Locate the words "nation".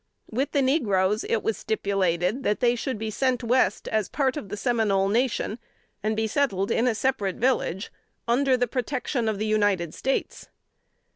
5.09-5.59